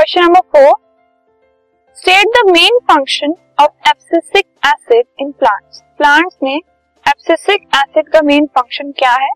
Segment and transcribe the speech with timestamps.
[0.00, 0.74] Question number four
[1.96, 8.46] state the main function of abscisic acid in plants plants में abscisic acid का main
[8.46, 9.28] function क्या है?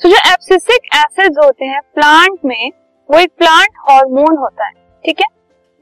[0.00, 2.70] So so, जो abscisic acids होते हैं प्लांट में
[3.10, 4.72] वो एक प्लांट हार्मोन होता है
[5.04, 5.26] ठीक है?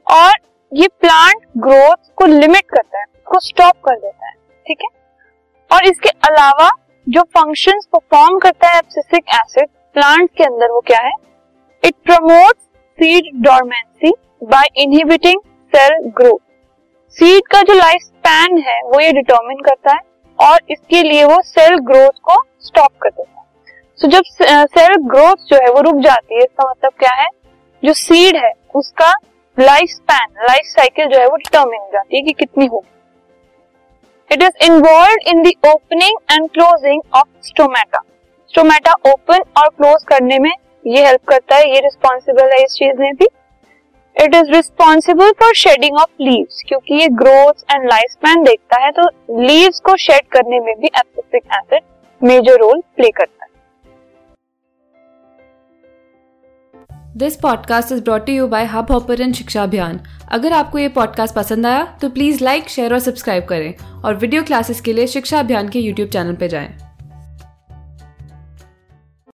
[0.07, 0.33] और
[0.71, 4.33] ये प्लांट ग्रोथ को लिमिट करता है उसको स्टॉप कर देता है
[4.67, 4.89] ठीक है?
[5.71, 6.69] और इसके अलावा
[7.07, 11.13] जो फ़ंक्शंस परफॉर्म करता है एब्सिसिक एसिड प्लांट के अंदर वो क्या है?
[11.83, 12.66] It promotes
[12.99, 14.11] seed dormancy
[14.43, 15.41] by inhibiting
[15.73, 16.39] cell growth
[17.17, 19.99] seed का जो लाइफ स्पैन है, वो ये डिटरमिन करता है
[20.39, 23.45] और इसके लिए वो सेल ग्रोथ को स्टॉप कर देता है।
[23.99, 24.23] सो जब
[24.69, 27.27] सेल ग्रोथ जो है, वो रुक जाती है, इसका मतलब क्या है?
[27.83, 29.13] जो सीड है, उसका
[29.57, 32.89] लाइफ स्पैन लाइफ साइकिल जो है, वो डिटर्मिन हो जाती है कि कितनी होगी।
[34.31, 38.01] It is involve in the opening and closing of stomata
[38.53, 40.51] stomata open और क्लोज करने में
[40.87, 43.25] ये हेल्प करता है, ये रिस्पॉन्सिबल है इस चीज़ में भी।
[44.15, 48.91] It is responsible for shedding of leaves क्योंकि ये ग्रोथ एंड लाइफ स्पैन देखता है
[48.91, 49.07] तो
[49.39, 51.83] लीव्स को शेड करने में भी abscisic acid
[52.21, 53.49] major role play करता है।
[57.17, 59.99] This podcast is brought you by hub hopper शिक्षा अभियान
[60.31, 64.43] अगर आपको ये पॉडकास्ट पसंद आया तो प्लीज़ लाइक शेयर और सब्सक्राइब करें। और वीडियो
[64.43, 66.86] क्लासेस के लिए शिक्षा अभियान के यूट्यूब चैनल पर जाएँ।